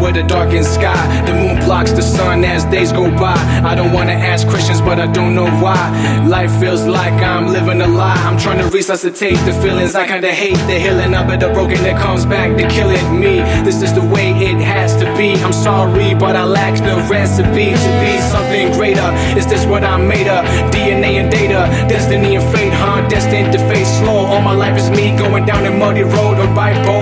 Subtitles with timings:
[0.00, 1.02] with a darkened sky.
[1.26, 3.36] The moon blocks the sun as days go by.
[3.64, 5.80] I don't wanna ask Christians, but I don't know why.
[6.26, 8.22] Life feels like I'm living a lie.
[8.26, 10.58] I'm trying to resuscitate the feelings I kinda hate.
[10.66, 13.40] The healing of it, the broken that comes back to killing me.
[13.64, 15.30] This is the way it has to be.
[15.44, 19.08] I'm sorry, but I lack the recipe to be something greater.
[19.38, 20.44] Is this what I'm made of?
[20.72, 23.06] DNA and data, destiny and fate, huh?
[23.08, 24.26] Destined to face slow.
[24.26, 26.97] All my life is me going down a muddy road or too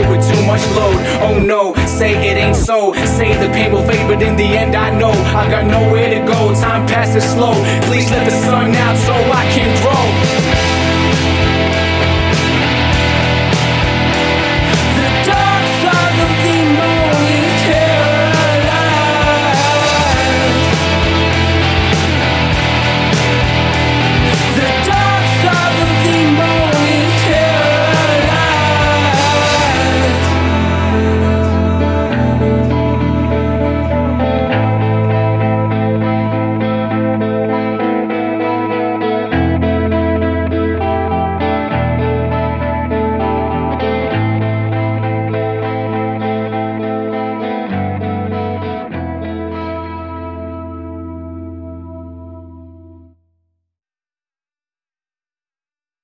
[0.75, 1.01] load.
[1.21, 2.93] Oh no, say it ain't so.
[3.19, 6.21] Say the pain will fade, but in the end I know I got nowhere to
[6.27, 6.55] go.
[6.55, 7.55] Time passes slow.
[7.89, 10.16] Please let the sun out so I can grow.